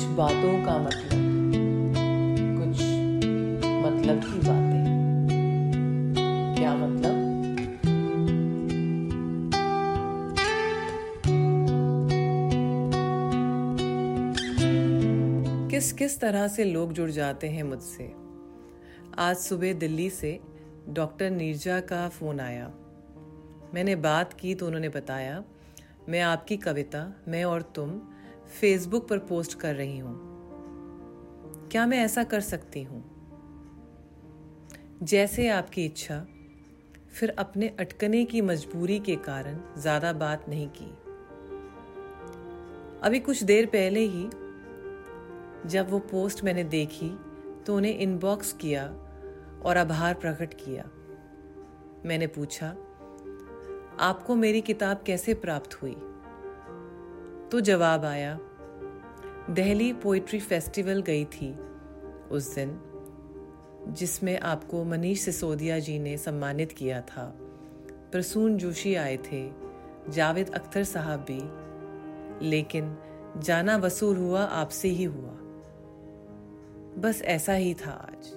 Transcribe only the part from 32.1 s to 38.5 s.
कर सकती हूँ? जैसे आपकी इच्छा, फिर अपने अटकने की